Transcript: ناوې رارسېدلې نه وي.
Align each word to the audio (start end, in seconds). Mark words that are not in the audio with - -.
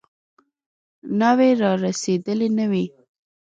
ناوې 1.19 1.49
رارسېدلې 1.61 2.49
نه 2.57 2.65
وي. 2.71 2.85